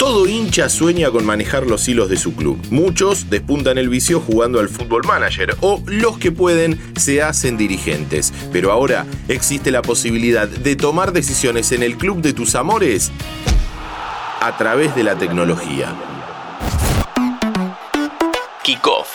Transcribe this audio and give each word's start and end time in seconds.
Todo 0.00 0.26
hincha 0.26 0.70
sueña 0.70 1.10
con 1.10 1.26
manejar 1.26 1.66
los 1.66 1.86
hilos 1.86 2.08
de 2.08 2.16
su 2.16 2.34
club. 2.34 2.58
Muchos 2.70 3.28
despuntan 3.28 3.76
el 3.76 3.90
vicio 3.90 4.18
jugando 4.18 4.58
al 4.58 4.70
fútbol 4.70 5.02
manager 5.06 5.54
o 5.60 5.82
los 5.84 6.16
que 6.16 6.32
pueden 6.32 6.80
se 6.96 7.20
hacen 7.20 7.58
dirigentes. 7.58 8.32
Pero 8.50 8.72
ahora 8.72 9.04
existe 9.28 9.70
la 9.70 9.82
posibilidad 9.82 10.48
de 10.48 10.74
tomar 10.74 11.12
decisiones 11.12 11.70
en 11.72 11.82
el 11.82 11.98
club 11.98 12.22
de 12.22 12.32
tus 12.32 12.54
amores 12.54 13.12
a 14.40 14.56
través 14.56 14.96
de 14.96 15.04
la 15.04 15.18
tecnología. 15.18 15.94
Kickoff. 18.62 19.08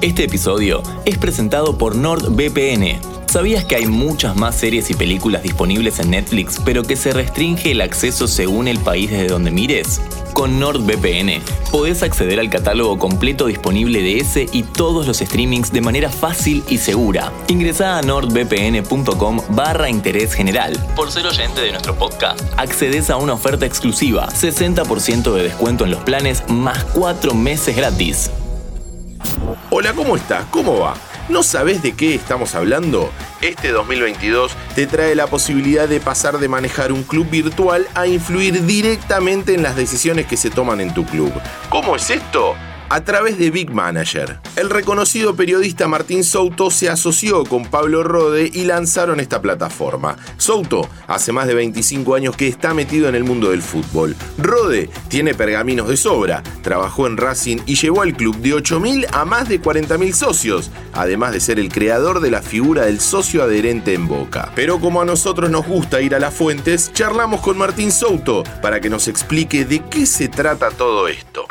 Este 0.00 0.24
episodio 0.24 0.82
es 1.04 1.18
presentado 1.18 1.76
por 1.76 1.94
NordVPN 1.94 3.11
¿Sabías 3.32 3.64
que 3.64 3.76
hay 3.76 3.86
muchas 3.86 4.36
más 4.36 4.54
series 4.56 4.90
y 4.90 4.94
películas 4.94 5.42
disponibles 5.42 5.98
en 6.00 6.10
Netflix, 6.10 6.60
pero 6.66 6.82
que 6.82 6.96
se 6.96 7.14
restringe 7.14 7.70
el 7.70 7.80
acceso 7.80 8.28
según 8.28 8.68
el 8.68 8.78
país 8.78 9.10
desde 9.10 9.28
donde 9.28 9.50
mires? 9.50 10.02
Con 10.34 10.60
NordVPN 10.60 11.40
podés 11.70 12.02
acceder 12.02 12.38
al 12.40 12.50
catálogo 12.50 12.98
completo 12.98 13.46
disponible 13.46 14.02
de 14.02 14.18
ese 14.18 14.50
y 14.52 14.64
todos 14.64 15.06
los 15.06 15.16
streamings 15.20 15.72
de 15.72 15.80
manera 15.80 16.10
fácil 16.10 16.62
y 16.68 16.76
segura. 16.76 17.32
Ingresa 17.48 17.96
a 17.96 18.02
nordvpn.com 18.02 19.40
barra 19.48 19.88
interés 19.88 20.34
general. 20.34 20.76
Por 20.94 21.10
ser 21.10 21.26
oyente 21.26 21.62
de 21.62 21.70
nuestro 21.70 21.94
podcast, 21.94 22.38
accedes 22.58 23.08
a 23.08 23.16
una 23.16 23.32
oferta 23.32 23.64
exclusiva, 23.64 24.28
60% 24.28 25.32
de 25.32 25.42
descuento 25.44 25.86
en 25.86 25.92
los 25.92 26.02
planes 26.02 26.46
más 26.48 26.84
4 26.92 27.32
meses 27.32 27.74
gratis. 27.74 28.30
Hola, 29.70 29.94
¿cómo 29.94 30.16
estás? 30.16 30.44
¿Cómo 30.50 30.80
va? 30.80 31.11
¿No 31.32 31.42
sabes 31.42 31.82
de 31.82 31.92
qué 31.92 32.14
estamos 32.14 32.54
hablando? 32.54 33.10
Este 33.40 33.70
2022 33.70 34.52
te 34.74 34.86
trae 34.86 35.14
la 35.14 35.26
posibilidad 35.28 35.88
de 35.88 35.98
pasar 35.98 36.36
de 36.36 36.46
manejar 36.46 36.92
un 36.92 37.04
club 37.04 37.26
virtual 37.30 37.88
a 37.94 38.06
influir 38.06 38.66
directamente 38.66 39.54
en 39.54 39.62
las 39.62 39.74
decisiones 39.74 40.26
que 40.26 40.36
se 40.36 40.50
toman 40.50 40.82
en 40.82 40.92
tu 40.92 41.06
club. 41.06 41.32
¿Cómo 41.70 41.96
es 41.96 42.10
esto? 42.10 42.54
A 42.92 43.02
través 43.02 43.38
de 43.38 43.50
Big 43.50 43.72
Manager. 43.72 44.38
El 44.54 44.68
reconocido 44.68 45.34
periodista 45.34 45.88
Martín 45.88 46.22
Souto 46.22 46.70
se 46.70 46.90
asoció 46.90 47.42
con 47.44 47.64
Pablo 47.64 48.02
Rode 48.02 48.50
y 48.52 48.66
lanzaron 48.66 49.18
esta 49.18 49.40
plataforma. 49.40 50.18
Souto 50.36 50.86
hace 51.06 51.32
más 51.32 51.46
de 51.46 51.54
25 51.54 52.14
años 52.14 52.36
que 52.36 52.48
está 52.48 52.74
metido 52.74 53.08
en 53.08 53.14
el 53.14 53.24
mundo 53.24 53.48
del 53.48 53.62
fútbol. 53.62 54.14
Rode 54.36 54.90
tiene 55.08 55.32
pergaminos 55.32 55.88
de 55.88 55.96
sobra, 55.96 56.42
trabajó 56.60 57.06
en 57.06 57.16
Racing 57.16 57.60
y 57.64 57.76
llevó 57.76 58.02
al 58.02 58.12
club 58.12 58.36
de 58.36 58.56
8.000 58.56 59.06
a 59.10 59.24
más 59.24 59.48
de 59.48 59.58
40.000 59.58 60.12
socios, 60.12 60.70
además 60.92 61.32
de 61.32 61.40
ser 61.40 61.58
el 61.58 61.72
creador 61.72 62.20
de 62.20 62.30
la 62.30 62.42
figura 62.42 62.84
del 62.84 63.00
socio 63.00 63.42
adherente 63.42 63.94
en 63.94 64.06
Boca. 64.06 64.52
Pero 64.54 64.80
como 64.80 65.00
a 65.00 65.06
nosotros 65.06 65.48
nos 65.48 65.66
gusta 65.66 66.02
ir 66.02 66.14
a 66.14 66.18
las 66.18 66.34
fuentes, 66.34 66.92
charlamos 66.92 67.40
con 67.40 67.56
Martín 67.56 67.90
Souto 67.90 68.44
para 68.60 68.82
que 68.82 68.90
nos 68.90 69.08
explique 69.08 69.64
de 69.64 69.80
qué 69.80 70.04
se 70.04 70.28
trata 70.28 70.70
todo 70.70 71.08
esto. 71.08 71.46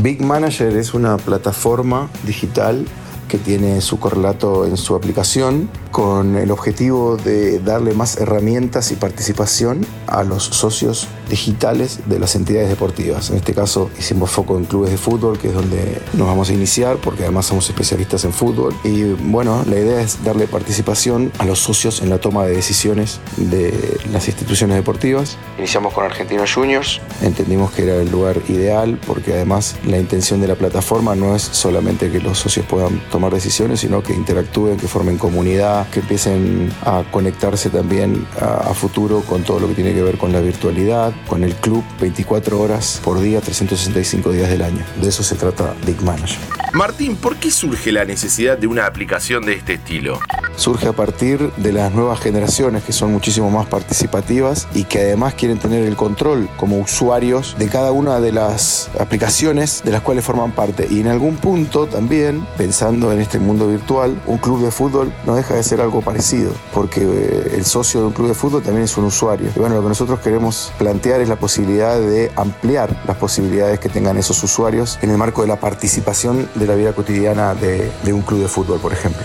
Big 0.00 0.22
Manager 0.22 0.76
es 0.76 0.94
una 0.94 1.16
plataforma 1.18 2.08
digital 2.24 2.86
que 3.32 3.38
tiene 3.38 3.80
su 3.80 3.98
correlato 3.98 4.66
en 4.66 4.76
su 4.76 4.94
aplicación 4.94 5.70
con 5.90 6.36
el 6.36 6.50
objetivo 6.50 7.16
de 7.16 7.60
darle 7.60 7.94
más 7.94 8.18
herramientas 8.18 8.92
y 8.92 8.96
participación 8.96 9.86
a 10.06 10.22
los 10.22 10.44
socios 10.44 11.08
digitales 11.30 12.00
de 12.04 12.18
las 12.18 12.34
entidades 12.36 12.68
deportivas. 12.68 13.30
En 13.30 13.36
este 13.36 13.54
caso 13.54 13.88
hicimos 13.98 14.30
foco 14.30 14.58
en 14.58 14.66
clubes 14.66 14.90
de 14.90 14.98
fútbol, 14.98 15.38
que 15.38 15.48
es 15.48 15.54
donde 15.54 16.02
nos 16.12 16.26
vamos 16.26 16.50
a 16.50 16.52
iniciar, 16.52 16.98
porque 16.98 17.22
además 17.22 17.46
somos 17.46 17.70
especialistas 17.70 18.26
en 18.26 18.34
fútbol. 18.34 18.74
Y 18.84 19.04
bueno, 19.04 19.64
la 19.66 19.78
idea 19.78 20.02
es 20.02 20.22
darle 20.22 20.46
participación 20.46 21.32
a 21.38 21.46
los 21.46 21.58
socios 21.58 22.02
en 22.02 22.10
la 22.10 22.18
toma 22.18 22.44
de 22.44 22.54
decisiones 22.54 23.18
de 23.38 23.98
las 24.12 24.28
instituciones 24.28 24.76
deportivas. 24.76 25.38
Iniciamos 25.56 25.94
con 25.94 26.04
Argentinos 26.04 26.52
Juniors, 26.52 27.00
entendimos 27.22 27.70
que 27.72 27.84
era 27.84 27.96
el 27.96 28.10
lugar 28.10 28.42
ideal, 28.48 28.98
porque 29.06 29.32
además 29.32 29.76
la 29.86 29.96
intención 29.96 30.42
de 30.42 30.48
la 30.48 30.54
plataforma 30.54 31.14
no 31.14 31.34
es 31.34 31.42
solamente 31.42 32.10
que 32.10 32.20
los 32.20 32.38
socios 32.38 32.66
puedan 32.66 33.00
tomar 33.10 33.21
decisiones, 33.30 33.80
sino 33.80 34.02
que 34.02 34.14
interactúen, 34.14 34.76
que 34.76 34.88
formen 34.88 35.18
comunidad, 35.18 35.88
que 35.90 36.00
empiecen 36.00 36.72
a 36.84 37.04
conectarse 37.10 37.70
también 37.70 38.26
a, 38.40 38.72
futuro 38.74 39.20
con 39.20 39.42
todo 39.42 39.60
lo 39.60 39.68
que 39.68 39.74
tiene 39.74 39.92
que 39.92 40.02
ver 40.02 40.16
con 40.16 40.32
la 40.32 40.40
virtualidad, 40.40 41.12
con 41.28 41.44
el 41.44 41.54
club 41.54 41.84
24 42.00 42.58
horas 42.58 43.00
por 43.04 43.20
día, 43.20 43.40
365 43.40 44.32
días 44.32 44.48
del 44.48 44.62
año. 44.62 44.84
De 45.00 45.08
eso 45.08 45.22
se 45.22 45.36
trata 45.36 45.74
Big 45.86 46.00
Manager. 46.02 46.38
Martín, 46.72 47.16
¿por 47.16 47.36
qué 47.36 47.50
surge 47.50 47.92
la 47.92 48.04
necesidad 48.04 48.56
de 48.56 48.66
una 48.66 48.86
aplicación 48.86 49.44
de 49.44 49.54
este 49.54 49.74
estilo? 49.74 50.18
Surge 50.56 50.88
a 50.88 50.92
partir 50.92 51.52
de 51.56 51.72
las 51.72 51.92
nuevas 51.92 52.20
generaciones 52.20 52.84
que 52.84 52.92
son 52.92 53.12
muchísimo 53.12 53.50
más 53.50 53.66
participativas 53.66 54.68
y 54.74 54.84
que 54.84 55.00
además 55.00 55.34
quieren 55.34 55.58
tener 55.58 55.84
el 55.84 55.96
control 55.96 56.48
como 56.56 56.78
usuarios 56.78 57.56
de 57.58 57.68
cada 57.68 57.92
una 57.92 58.20
de 58.20 58.32
las 58.32 58.90
aplicaciones 58.98 59.82
de 59.84 59.90
las 59.90 60.02
cuales 60.02 60.24
forman 60.24 60.52
parte. 60.52 60.86
Y 60.90 61.00
en 61.00 61.08
algún 61.08 61.36
punto 61.36 61.86
también, 61.86 62.46
pensando 62.56 63.12
en 63.12 63.20
este 63.20 63.38
mundo 63.38 63.68
virtual, 63.68 64.20
un 64.26 64.38
club 64.38 64.62
de 64.62 64.70
fútbol 64.70 65.12
no 65.26 65.34
deja 65.34 65.54
de 65.54 65.62
ser 65.62 65.80
algo 65.80 66.00
parecido, 66.02 66.52
porque 66.72 67.02
eh, 67.02 67.54
el 67.56 67.64
socio 67.64 68.00
de 68.00 68.06
un 68.06 68.12
club 68.12 68.28
de 68.28 68.34
fútbol 68.34 68.62
también 68.62 68.84
es 68.84 68.96
un 68.96 69.04
usuario. 69.04 69.50
Y 69.54 69.58
bueno, 69.58 69.76
lo 69.76 69.82
que 69.82 69.88
nosotros 69.88 70.20
queremos 70.20 70.72
plantear 70.78 71.20
es 71.20 71.28
la 71.28 71.36
posibilidad 71.36 71.98
de 71.98 72.30
ampliar 72.36 73.02
las 73.06 73.16
posibilidades 73.16 73.80
que 73.80 73.88
tengan 73.88 74.16
esos 74.16 74.42
usuarios 74.42 74.98
en 75.02 75.10
el 75.10 75.18
marco 75.18 75.42
de 75.42 75.48
la 75.48 75.56
participación 75.56 76.48
de 76.54 76.66
la 76.66 76.74
vida 76.74 76.92
cotidiana 76.92 77.54
de, 77.54 77.90
de 78.02 78.12
un 78.12 78.22
club 78.22 78.40
de 78.40 78.48
fútbol, 78.48 78.80
por 78.80 78.92
ejemplo. 78.92 79.22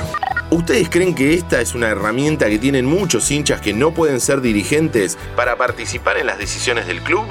¿Ustedes 0.50 0.90
creen 0.90 1.14
que 1.14 1.34
esta 1.34 1.60
es 1.60 1.76
una 1.76 1.90
herramienta 1.90 2.48
que 2.48 2.58
tienen 2.58 2.86
muchos 2.86 3.30
hinchas 3.32 3.60
que 3.60 3.74
no 3.74 3.92
pueden 3.92 4.22
ser 4.22 4.40
dirigentes 4.40 5.18
para 5.36 5.58
participar 5.58 6.18
en 6.18 6.28
las 6.28 6.38
decisiones 6.38 6.88
del 6.88 7.02
club? 7.02 7.26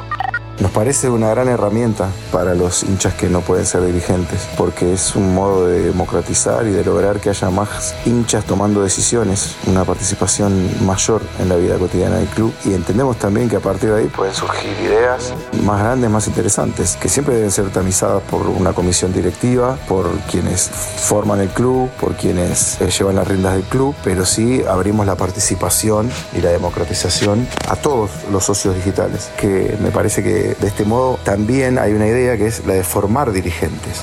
Nos 0.61 0.71
parece 0.71 1.11
una 1.11 1.29
gran 1.29 1.49
herramienta 1.49 2.09
para 2.33 2.55
los 2.55 2.83
hinchas 2.83 3.13
que 3.13 3.29
no 3.29 3.43
pueden 3.43 3.67
ser 3.67 3.85
dirigentes, 3.85 4.49
porque 4.57 4.95
es 4.95 5.15
un 5.15 5.35
modo 5.35 5.67
de 5.67 5.83
democratizar 5.83 6.67
y 6.67 6.71
de 6.71 6.83
lograr 6.83 7.21
que 7.21 7.29
haya 7.29 7.51
más 7.51 7.95
hinchas 8.07 8.45
tomando 8.47 8.83
decisiones, 8.83 9.55
una 9.67 9.85
participación 9.85 10.87
mayor 10.87 11.21
en 11.41 11.51
la 11.51 11.57
vida 11.57 11.77
cotidiana 11.77 12.17
del 12.17 12.29
club. 12.29 12.55
Y 12.65 12.73
entendemos 12.73 13.19
también 13.19 13.51
que 13.51 13.57
a 13.57 13.61
partir 13.61 13.91
de 13.91 14.01
ahí 14.01 14.07
pueden 14.07 14.33
surgir 14.33 14.73
ideas 14.83 15.35
más 15.63 15.79
grandes, 15.81 16.09
más 16.09 16.27
interesantes, 16.27 16.97
que 16.97 17.11
siempre 17.11 17.35
deben 17.35 17.51
ser 17.51 17.69
tamizadas 17.69 18.23
por 18.23 18.47
una 18.47 18.73
comisión 18.73 19.13
directiva, 19.13 19.77
por 19.87 20.09
quienes 20.31 20.71
forman 20.71 21.41
el 21.41 21.51
club, 21.51 21.91
por 22.01 22.15
quienes 22.17 22.81
eh, 22.81 22.89
llevan 22.91 23.17
las 23.17 23.29
riendas 23.29 23.53
del 23.53 23.65
club, 23.65 23.95
pero 24.03 24.25
sí 24.25 24.63
abrimos 24.67 25.05
la 25.07 25.17
participación 25.17 26.11
y 26.33 26.41
la 26.41 26.49
democratización 26.49 27.47
a 27.69 27.77
todos 27.77 28.11
los 28.33 28.45
socios 28.45 28.75
digitales, 28.75 29.31
que 29.37 29.77
me 29.83 29.91
parece 29.91 30.23
que 30.23 30.46
de 30.55 30.67
este 30.67 30.85
modo 30.85 31.19
también 31.25 31.79
hay 31.79 31.93
una 31.93 32.07
idea 32.07 32.37
que 32.37 32.47
es 32.47 32.65
la 32.67 32.75
de 32.75 32.85
formar 32.85 33.33
dirigentes. 33.33 34.03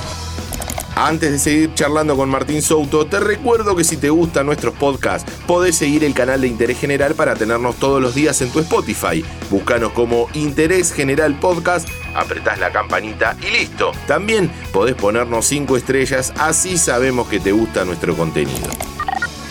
Antes 0.96 1.32
de 1.32 1.38
seguir 1.40 1.74
charlando 1.74 2.16
con 2.16 2.28
Martín 2.28 2.62
Souto, 2.62 3.06
te 3.06 3.18
recuerdo 3.18 3.74
que 3.74 3.82
si 3.82 3.96
te 3.96 4.10
gustan 4.10 4.46
nuestros 4.46 4.74
podcasts, 4.74 5.30
podés 5.44 5.76
seguir 5.76 6.04
el 6.04 6.14
canal 6.14 6.40
de 6.40 6.46
Interés 6.46 6.78
General 6.78 7.14
para 7.14 7.34
tenernos 7.34 7.76
todos 7.76 8.00
los 8.00 8.14
días 8.14 8.40
en 8.42 8.50
tu 8.50 8.60
Spotify. 8.60 9.24
Búscanos 9.50 9.92
como 9.92 10.28
Interés 10.34 10.92
General 10.92 11.36
Podcast, 11.40 11.88
apretás 12.14 12.60
la 12.60 12.70
campanita 12.70 13.36
y 13.42 13.50
listo. 13.50 13.90
También 14.06 14.50
podés 14.72 14.94
ponernos 14.94 15.46
5 15.46 15.76
estrellas, 15.76 16.32
así 16.38 16.78
sabemos 16.78 17.26
que 17.28 17.40
te 17.40 17.50
gusta 17.50 17.84
nuestro 17.84 18.16
contenido. 18.16 18.68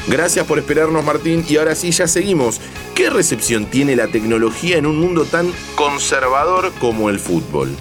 Gracias 0.08 0.46
por 0.46 0.60
esperarnos 0.60 1.04
Martín 1.04 1.46
y 1.48 1.58
ahora 1.58 1.76
sí 1.76 1.92
ya 1.92 2.08
seguimos. 2.08 2.60
¿Qué 2.94 3.10
recepción 3.10 3.66
tiene 3.66 3.96
la 3.96 4.08
tecnología 4.08 4.78
en 4.78 4.86
un 4.86 5.00
mundo 5.00 5.24
tan 5.24 5.52
conservador 5.76 6.72
como 6.80 7.10
el 7.10 7.20
fútbol? 7.20 7.76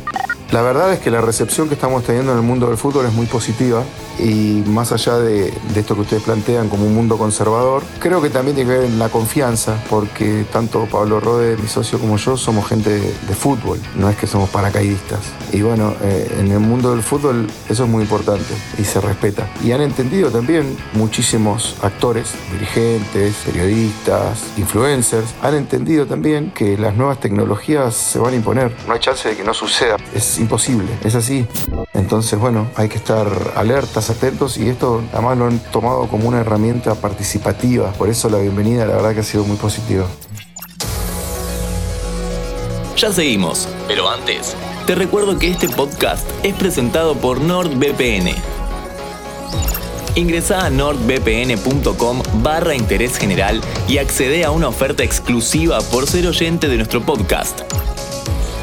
La 0.53 0.62
verdad 0.62 0.93
es 0.93 1.00
que 1.00 1.10
la 1.10 1.21
recepción 1.21 1.69
que 1.69 1.75
estamos 1.75 2.05
teniendo 2.05 2.33
en 2.33 2.38
el 2.38 2.44
mundo 2.44 2.69
del 2.69 2.77
fútbol 2.77 3.06
es 3.06 3.12
muy 3.12 3.27
positiva 3.27 3.84
y 4.22 4.62
más 4.66 4.93
allá 4.93 5.19
de, 5.19 5.53
esto 5.75 5.94
que 5.94 6.03
ustedes 6.03 6.22
plantean 6.22 6.69
como 6.69 6.87
un 6.87 6.94
mundo 6.94 7.19
conservador, 7.19 7.83
creo 7.99 8.22
que 8.22 8.31
también 8.31 8.55
tiene 8.55 8.71
que 8.71 8.78
ver 8.78 8.87
en 8.87 8.99
la 8.99 9.09
confianza, 9.09 9.83
porque 9.91 10.47
tanto 10.53 10.87
Pablo 10.87 11.21
Rode, 11.21 11.56
mi 11.56 11.66
socio, 11.66 11.99
como 11.99 12.16
yo 12.16 12.37
somos 12.37 12.69
gente 12.69 12.91
de, 12.91 13.34
fútbol, 13.34 13.81
no 13.97 14.09
es 14.09 14.16
que 14.16 14.27
somos 14.27 14.51
paracaidistas. 14.51 15.21
Y 15.53 15.63
bueno, 15.63 15.95
eh, 16.03 16.36
en 16.39 16.53
el 16.53 16.60
mundo 16.60 16.92
del 16.92 17.03
fútbol 17.03 17.48
eso 17.69 17.84
es 17.84 17.91
muy 17.91 18.03
importante 18.03 18.54
y 18.78 18.84
se 18.84 19.01
respeta. 19.01 19.48
Y 19.65 19.72
han 19.72 19.80
entendido 19.80 20.30
también 20.30 20.77
muchísimos 20.92 21.77
actores, 21.83 22.34
dirigentes, 22.53 23.34
periodistas, 23.45 24.45
influencers, 24.57 25.34
han 25.42 25.54
entendido 25.54 26.07
también 26.07 26.53
que 26.53 26.78
las 26.78 26.95
nuevas 26.95 27.19
tecnologías 27.19 27.95
se 27.95 28.19
van 28.19 28.34
a 28.34 28.36
imponer. 28.36 28.77
No 28.86 28.95
hay 28.95 29.01
chance 29.01 29.28
de 29.28 29.36
que 29.36 29.42
no 29.42 29.54
suceda, 29.54 29.97
es 30.15 30.39
imposible, 30.39 30.89
es 31.03 31.15
así. 31.15 31.47
Entonces, 32.03 32.37
bueno, 32.37 32.69
hay 32.75 32.89
que 32.89 32.97
estar 32.97 33.28
alertas 33.54 34.10
atentos 34.10 34.59
y 34.59 34.69
esto 34.69 35.04
además 35.13 35.39
lo 35.39 35.47
han 35.47 35.60
tomado 35.71 36.09
como 36.09 36.28
una 36.28 36.41
herramienta 36.41 36.97
participativa. 36.97 37.93
Por 37.93 38.09
eso 38.09 38.28
la 38.28 38.39
bienvenida 38.39 38.84
la 38.87 38.97
verdad 38.97 39.15
que 39.15 39.21
ha 39.21 39.22
sido 39.22 39.45
muy 39.45 39.57
positiva. 39.57 40.04
Ya 42.97 43.13
seguimos, 43.13 43.69
pero 43.87 44.10
antes, 44.10 44.57
te 44.84 44.97
recuerdo 44.97 45.39
que 45.39 45.49
este 45.49 45.69
podcast 45.69 46.28
es 46.43 46.54
presentado 46.57 47.15
por 47.15 47.41
NordVPN. 47.41 48.34
Ingresa 50.16 50.66
a 50.66 50.71
nordvpn.com 50.71 52.22
barra 52.43 52.75
interés 52.75 53.16
general 53.16 53.60
y 53.89 53.98
accede 53.98 54.45
a 54.45 54.51
una 54.51 54.66
oferta 54.66 55.05
exclusiva 55.05 55.81
por 55.83 56.09
ser 56.09 56.27
oyente 56.27 56.66
de 56.66 56.78
nuestro 56.78 57.01
podcast. 57.01 57.60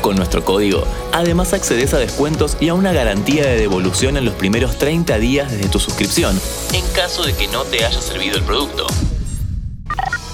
Con 0.01 0.15
nuestro 0.15 0.45
código, 0.45 0.83
además 1.11 1.51
accedes 1.51 1.93
a 1.93 1.97
descuentos 1.97 2.55
y 2.61 2.69
a 2.69 2.73
una 2.73 2.93
garantía 2.93 3.45
de 3.45 3.57
devolución 3.57 4.15
en 4.15 4.23
los 4.23 4.33
primeros 4.33 4.77
30 4.77 5.19
días 5.19 5.51
desde 5.51 5.67
tu 5.67 5.79
suscripción, 5.79 6.39
en 6.73 6.85
caso 6.93 7.23
de 7.23 7.33
que 7.33 7.47
no 7.49 7.63
te 7.63 7.83
haya 7.83 8.01
servido 8.01 8.37
el 8.37 8.43
producto. 8.43 8.87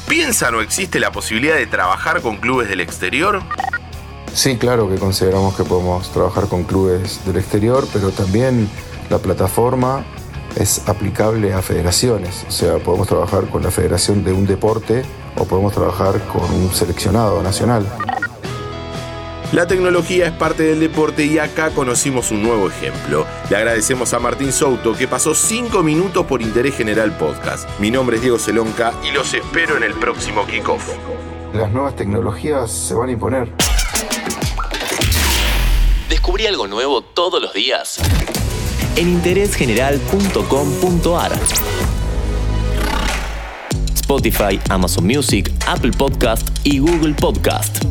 ¿Piensan 0.08 0.54
o 0.54 0.62
existe 0.62 1.00
la 1.00 1.12
posibilidad 1.12 1.56
de 1.56 1.66
trabajar 1.66 2.22
con 2.22 2.38
clubes 2.38 2.70
del 2.70 2.80
exterior? 2.80 3.42
Sí, 4.34 4.58
claro 4.58 4.88
que 4.88 4.98
consideramos 4.98 5.56
que 5.56 5.64
podemos 5.64 6.12
trabajar 6.12 6.48
con 6.48 6.64
clubes 6.64 7.26
del 7.26 7.38
exterior, 7.38 7.88
pero 7.92 8.12
también 8.12 8.70
la 9.10 9.18
plataforma 9.18 10.06
es 10.56 10.88
aplicable 10.88 11.54
a 11.54 11.64
federaciones. 11.64 12.46
O 12.48 12.52
sea, 12.52 12.78
podemos 12.78 13.08
trabajar 13.08 13.50
con 13.50 13.64
la 13.64 13.72
federación 13.72 14.24
de 14.24 14.32
un 14.32 14.46
deporte 14.46 15.04
o 15.38 15.46
podemos 15.46 15.74
trabajar 15.74 16.22
con 16.28 16.44
un 16.54 16.72
seleccionado 16.72 17.42
nacional. 17.42 17.86
La 19.52 19.68
tecnología 19.68 20.28
es 20.28 20.34
parte 20.34 20.64
del 20.64 20.80
deporte 20.80 21.26
y 21.26 21.38
acá 21.40 21.70
conocimos 21.70 22.32
un 22.32 22.42
nuevo 22.44 22.68
ejemplo. 22.70 23.26
Le 23.50 23.56
agradecemos 23.56 24.14
a 24.14 24.20
Martín 24.20 24.52
Souto 24.52 24.94
que 24.94 25.08
pasó 25.08 25.34
5 25.34 25.82
minutos 25.84 26.26
por 26.26 26.42
Interés 26.42 26.76
General 26.76 27.16
Podcast. 27.16 27.70
Mi 27.80 27.90
nombre 27.92 28.18
es 28.18 28.22
Diego 28.22 28.38
Celonca 28.40 28.92
y 29.04 29.12
los 29.12 29.34
espero 29.34 29.78
en 29.78 29.84
el 29.84 29.94
próximo 29.94 30.46
kickoff. 30.46 30.90
Las 31.54 31.72
nuevas 31.72 31.96
tecnologías 31.96 32.70
se 32.72 32.94
van 32.96 33.08
a 33.10 33.14
imponer. 33.14 33.50
Descubrí 36.10 36.48
algo 36.48 36.68
nuevo 36.68 37.02
todos 37.02 37.42
los 37.42 37.54
días 37.54 38.00
en 38.98 39.10
interésgeneral.com.ar. 39.10 41.32
Spotify, 43.94 44.60
Amazon 44.70 45.06
Music, 45.06 45.52
Apple 45.68 45.92
Podcast 45.92 46.48
y 46.64 46.80
Google 46.80 47.14
Podcast. 47.14 47.86